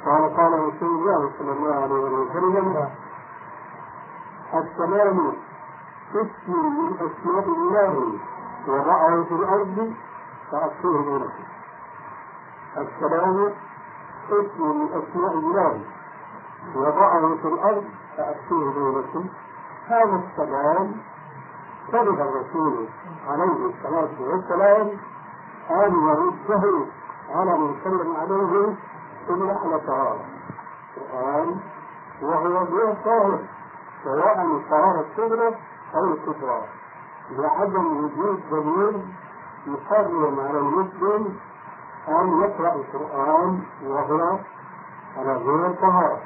[0.06, 2.89] قال قال رسول الله صلى الله عليه وسلم
[4.54, 5.34] السلام
[6.15, 8.13] اسم من أسماء الله
[8.67, 9.93] وضعه في الأرض
[10.52, 11.43] فاكثره بينكم
[12.78, 13.54] السلام
[14.32, 15.82] اسم من أسماء الله
[16.76, 17.84] وضعه في الأرض
[18.17, 19.30] فاكثره بينكم
[19.88, 20.91] هذا السلام
[21.91, 22.86] كره الرسول
[23.28, 24.88] عليه الصلاة والسلام
[25.71, 26.86] ان يرده
[27.30, 28.75] على من سلم عليه
[29.30, 30.25] إلا على طهارة
[30.97, 31.60] القرآن
[32.21, 33.39] وهو غير طاهر
[34.04, 35.56] سواء الطهارة الصغرى
[35.95, 36.62] أو الكبرى
[37.32, 39.02] لعدم وجود دليل
[39.67, 41.38] يحرم على المسلم
[42.08, 44.38] أن يقرأ القرآن وهو
[45.17, 46.19] على غير طهارة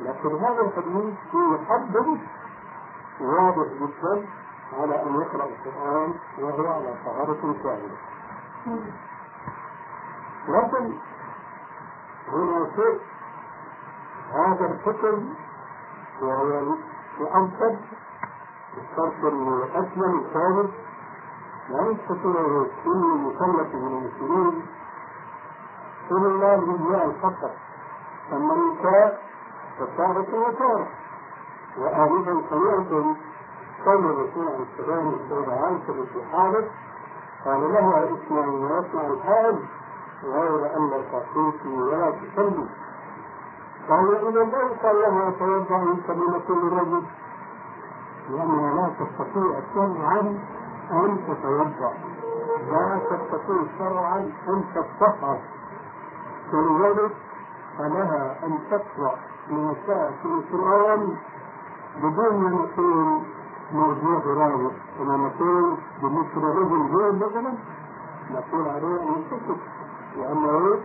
[0.00, 1.96] لكن هذا الحديث فيه حد
[3.20, 4.26] واضح جدا
[4.72, 7.96] على أن يقرأ القرآن وهو على طهارة كاملة
[10.48, 10.92] لكن
[12.28, 13.00] هنا شيء
[14.32, 15.34] هذا الحكم
[16.22, 16.76] وهو
[17.20, 17.78] الأنسب
[18.76, 20.70] الشرط الأسلم الثالث
[21.68, 24.66] لا يستطيع كل مكلف من المسلمين.
[26.10, 27.50] إلا بالله فقط
[28.32, 29.22] أما النساء
[29.78, 30.88] فالتارة وتارة
[31.78, 33.16] وأيضا سمعتم
[33.86, 36.68] قول الرسول عليه السلام السيدة عائشة في حالة
[37.44, 39.58] قال لها اسمعي واسمع الحال
[40.24, 42.66] غير أن تقيتي ولا تصلي
[43.88, 47.02] قال إذا ليس لها توضأ أنت من كل رجل
[48.30, 50.38] لأنها لا تستطيع شرعا
[50.90, 51.92] أن تتوضأ.
[52.70, 54.18] لا تستطيع شرعا
[54.48, 55.38] أن تتطهر
[56.52, 57.12] فلذلك
[57.78, 59.14] فلها أن تقرأ
[59.50, 61.16] ما شاء في القرآن
[62.02, 63.22] بدون نقول
[63.72, 67.54] موضوع رابط كما نقول بالنسبة لرجل غير مثلا.
[68.30, 69.56] نقول عليه أن يكتب
[70.16, 70.76] لأنه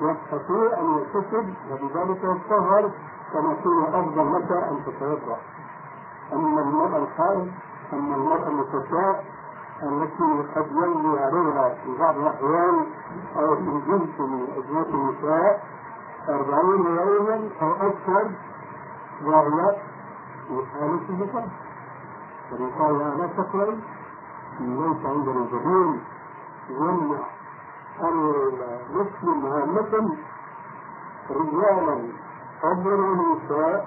[0.00, 2.90] يستطيع أن يكتب وبذلك يتطهر
[3.32, 5.36] سنكون أفضل لك أن تتوضأ
[6.32, 7.48] أما المرأة الحائض
[7.92, 9.24] أما المرأة المتشاء
[9.82, 12.86] التي قد يولي عليها في بعض الأحيان
[13.36, 15.62] أو في جنس من أجناس النساء
[16.28, 18.30] أربعين يوما أو أكثر
[19.24, 19.76] وهي
[21.06, 21.44] في النفاق
[22.52, 23.78] فالنساء لا تقبل
[24.60, 26.00] ليس عندنا دليل
[26.70, 27.18] يمنع
[28.00, 30.16] المسلم هامة
[31.30, 32.08] رجالا
[32.62, 33.86] فضلا النساء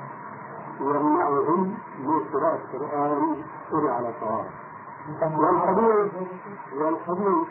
[0.80, 3.42] يمنعهم من قراءة القرآن
[3.74, 4.50] إلا على طهارة
[5.22, 6.14] والحديث
[6.78, 7.48] والحديث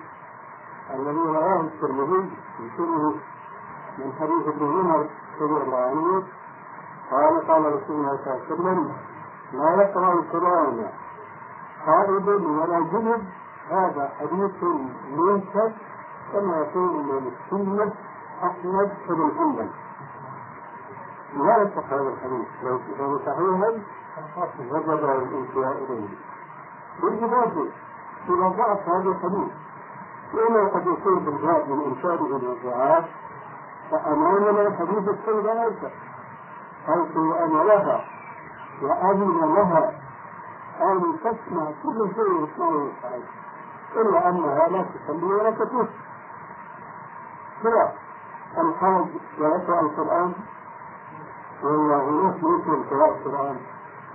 [0.95, 3.15] الذي رواه الترمذي في سنه
[3.99, 5.07] من حديث ابن عمر
[5.41, 6.23] رضي الله عنه
[7.11, 8.93] قال قال رسول الله صلى الله عليه وسلم
[9.53, 10.87] لا يقرأ القرآن
[11.87, 13.25] حائض ولا جنب.
[13.71, 14.63] هذا حديث
[15.17, 15.73] منكر
[16.33, 17.93] كما يقول الإمام السنة
[18.43, 19.71] أحمد بن حنبل.
[21.37, 22.49] لا يصح هذا الحديث.
[22.63, 23.71] لو كان صحيحا
[24.71, 26.09] وجب الانتهاء إليه.
[27.03, 27.67] بالإضافة
[28.29, 29.53] إلى ضعف هذا الحديث
[30.35, 33.05] لأنه قد يكون بالذات من إنشاده للرعاة
[33.91, 35.91] فأمامنا حديث السيدة عائشة
[36.87, 38.05] حيث أن لها
[38.83, 39.93] وأذن لها
[40.81, 43.45] أن تسمع كل شيء يسمعه عائشة
[43.97, 45.89] إلا أنها لا تصلي ولا تطوف
[47.63, 47.93] كذا
[48.59, 49.07] الحاج
[49.39, 50.33] يقرأ القرآن.
[51.63, 53.57] ولا هناك يمكن قراءة القرآن.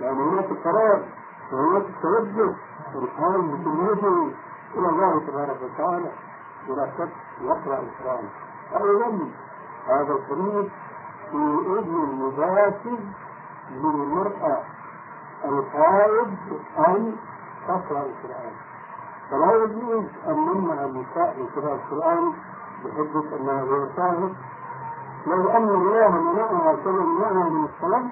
[0.00, 1.04] لأن هناك القرار
[1.52, 2.54] وهناك التوجه
[2.94, 4.32] الحال بكليته
[4.74, 6.10] إلى الله تبارك وتعالى.
[6.98, 7.08] شك
[7.40, 8.28] يقرأ القرآن.
[8.76, 9.30] أيضا
[9.86, 10.72] هذا الحديث
[11.30, 11.36] في
[11.78, 12.98] إذن مباشر
[13.70, 14.62] للمرأة.
[15.44, 16.28] الحائض
[16.88, 17.16] أن
[17.68, 18.52] تقرأ القرآن.
[19.30, 22.32] فلا يجوز أن نمنع النساء من قراءة القرآن
[22.84, 24.30] بحجة أنها غير طاهر
[25.26, 28.04] لو أن الله منعها كما منعها من الصلاة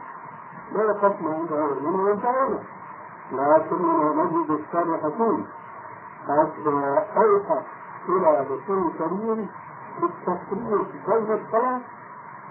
[0.73, 2.59] لا يقفنا عند هذا المنع وانتهينا
[3.33, 4.61] لكننا نجد
[5.03, 5.47] حكيم
[6.29, 6.67] قد
[7.17, 7.61] أوحى
[8.09, 9.49] إلى رسول كريم
[10.01, 11.81] بالتفريق بين الصلاة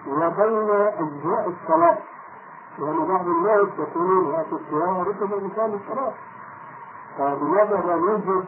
[0.07, 1.97] وبين أجزاء الصلاة.
[2.79, 6.13] لأن بعض الناس يقولون هذه الصلاة ركب الإنسان الصلاة
[7.17, 8.45] فلماذا لا نوجد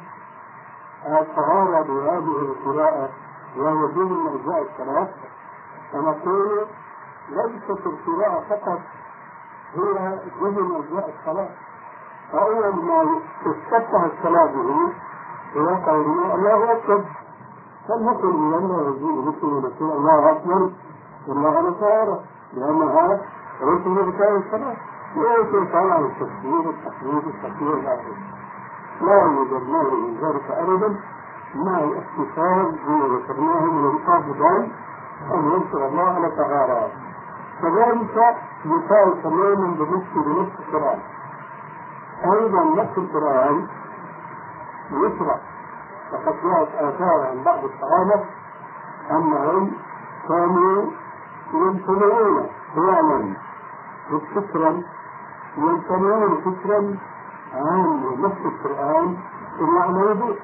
[1.05, 3.09] الطهارة بهذه القراءة
[3.57, 5.07] وهو ضمن أجزاء الصلاة.
[5.91, 6.65] فنقول
[7.29, 8.79] ليست القراءة فقط
[9.75, 11.49] هي ضمن أجزاء الصلاة.
[12.31, 14.93] فأول ما تفتح الصلاة به
[15.55, 17.03] هو قوله الله أكبر.
[17.87, 20.71] فلنقل من الله يجيب مثل نقول الله أكبر.
[23.61, 24.75] والله نصارى لأنها رسل بتاع الصلاة
[25.15, 28.13] وليس طالع التكبير التحميد التكبير الآخر
[29.01, 30.99] لا يوجد مانع من ذلك أبدا.
[31.55, 34.71] مع الاحتفال بما ذكرناه من الحافظان
[35.33, 36.89] أن ينصر الله على طهارة
[37.61, 38.35] كذلك
[38.65, 40.99] مثال تماما بالنسبة لنفس القرآن.
[42.33, 43.67] أيضا نفس القرآن
[44.91, 45.39] يشرع.
[46.13, 48.25] وقد جاءت آثار عن بعض الصحابة
[49.11, 49.71] أنهم
[50.27, 50.85] كانوا
[51.53, 53.33] يمتنعون فعلا
[54.35, 54.81] فكرا
[55.57, 56.97] يمتنعون فكرا
[57.53, 59.17] عن نفس القرآن.
[59.59, 60.35] على وضوء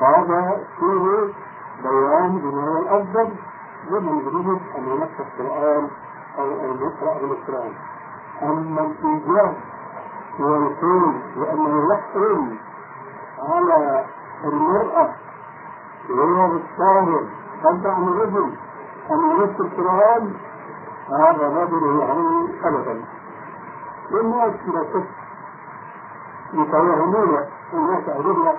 [0.00, 1.32] هذا فيه
[1.82, 3.28] بيان بما الأفضل.
[3.90, 5.88] لمن يريد أن ينفذ القرآن
[6.38, 7.72] أو أن يقرأ بالقرآن
[8.42, 9.54] أما الإيجاب
[10.40, 12.56] والقول بأنه يحرم
[13.38, 14.04] على
[14.44, 15.08] المرأة
[16.10, 17.22] غير الطاهر
[17.64, 18.52] قد عن الرجل.
[19.10, 20.34] أن ينفذ القرآن
[21.10, 23.04] هذا يدري عنه أبدا
[24.12, 25.08] والناس لا شك
[26.52, 27.38] يتوهمون
[27.74, 28.54] الناس أهلها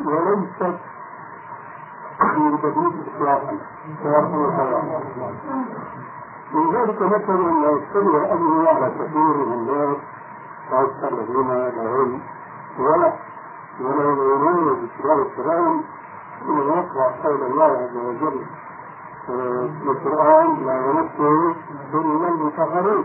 [0.00, 0.78] وليست
[2.36, 3.58] من جديد إطلاقا
[6.54, 9.96] من ذلك مثلا لا يستوي أمر على كثير من الناس
[10.70, 12.20] خاصة الذين علم
[12.78, 13.12] ولا
[13.80, 15.82] ولا يؤمنون بكتاب القرآن
[16.46, 18.46] ثم يقرأ قول الله عز وجل.
[19.28, 21.54] القرآن لا يمسه
[21.94, 23.04] إلا المطهرون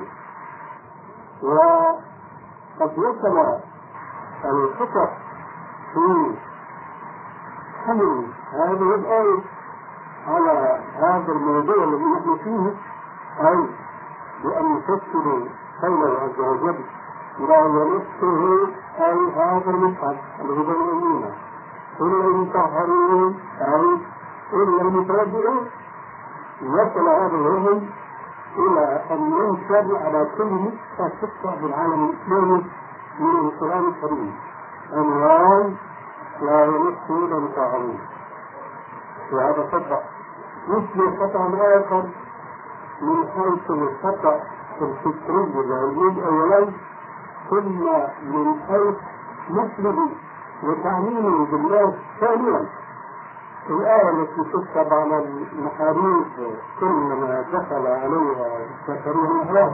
[1.43, 3.59] وقد وصل
[4.45, 5.07] الخطأ
[5.93, 6.35] في
[7.85, 9.39] حمل هذه الآية
[10.27, 12.73] على هذا الموضوع الذي نحن فيه
[13.47, 13.67] أي
[14.43, 15.47] بأن نفسر
[15.81, 16.79] قوله عز وجل
[17.39, 18.67] لا يمسه
[18.99, 21.31] أي هذا المصحف الذي بين أيدينا
[22.01, 23.97] إلا المطهرون أي
[24.53, 25.67] إلا المتوجهون.
[26.63, 27.81] وصل هذا
[28.57, 32.65] إلى أن ينشر على كل نسخة تقطع بالعالم الإسلامي
[33.19, 34.35] من القرآن الكريم.
[34.93, 35.75] عنوان
[36.41, 37.99] لا يمس إلا المطهرون
[39.33, 40.03] وهذا خطأ
[40.67, 42.03] مثل خطأ آخر
[43.01, 44.39] من حيث الخطأ
[44.81, 46.71] الفكري العلمي أولا
[47.49, 47.83] ثم
[48.23, 48.95] من حيث
[49.49, 50.09] نسبه
[50.63, 52.65] وتعليمه بالله ثانيا.
[53.69, 56.25] الآية التي تكتب على المحاريب
[56.79, 59.73] كلما دخل عليها زكريا المحراب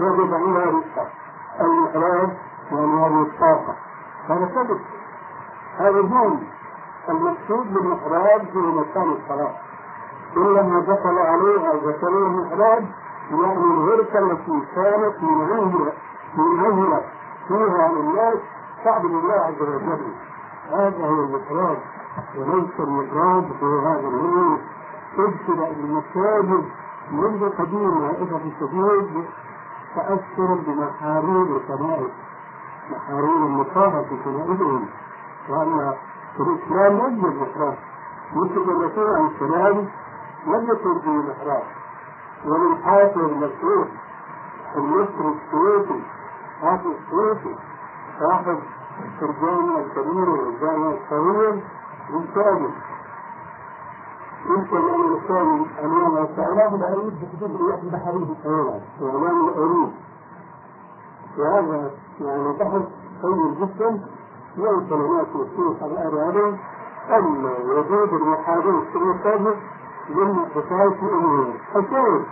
[0.00, 1.06] وجد عليها رزقا
[1.60, 2.36] المحراب
[2.72, 3.74] يعني هذه الطاقة.
[4.28, 4.80] هذا كذب
[5.78, 6.46] هذا هون
[7.08, 9.54] المقصود بالمحراب هو مكان الصلاة
[10.34, 12.84] كلما دخل عليها زكريا المحراب
[13.30, 15.92] يعني الغرفة التي كانت من عهلة
[16.36, 17.02] من عهلة
[17.48, 18.38] فيها الناس
[18.84, 20.14] تعبد الله عز وجل.
[20.70, 21.78] هذا هو المحراب
[22.36, 24.58] وليس المحراب هو هذا النور
[25.16, 26.64] تبشر المساجد
[27.12, 29.24] منذ قديم عائشة الشديد
[29.94, 32.10] تأثر بمحاريب الكنائس
[32.90, 34.86] محاريب المصابة في كنائسهم
[35.48, 35.94] وأن
[36.40, 37.76] الإسلام لم يوجد محراب
[38.36, 39.88] مثل الرسول عليه السلام
[40.46, 41.62] لم يكن فيه محراب
[42.84, 43.86] حافظ المشهور
[44.76, 46.02] المصري السويسي.
[46.62, 47.56] حافظ السويسي.
[48.20, 48.58] صاحب
[49.22, 51.62] الجامع الكبير والجامع الصغير
[52.12, 52.70] بالكامل
[54.46, 58.26] يمكن ان الانسان أمام السعودات العريض بكتب بحريه
[59.00, 59.92] أمام العريض
[61.38, 61.90] وهذا
[62.20, 62.82] يعني بحث
[63.22, 64.00] طويل جدا.
[64.56, 66.56] يمكن هناك نصوص الان عليه
[67.18, 69.56] أن وجود في المساجد
[70.08, 72.24] من بخاف الأمور حسين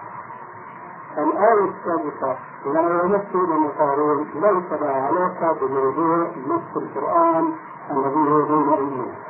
[1.18, 2.36] الآية السابقة.
[2.66, 7.52] لا يمثل المقارون ليس لها علاقة بموضوع نص القرآن
[7.90, 9.27] الذي هو أيدينا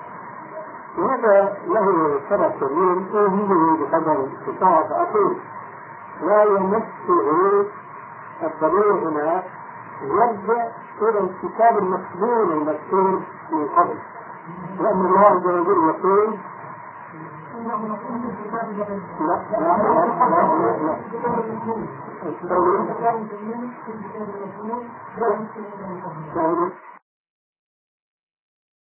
[0.99, 5.37] وهذا له شرح كبير أوهمه بقدر الاستطاعة فأقول
[6.23, 7.67] لا يمسه
[8.43, 9.43] الضمير هنا
[10.03, 10.69] يرجع
[11.03, 13.23] إلى الكتاب المكتوب المكتوب
[13.53, 13.99] من قبل
[14.81, 16.39] لأن الله عز وجل يقول
[19.21, 20.19] لا لا لا
[26.35, 26.98] لا لا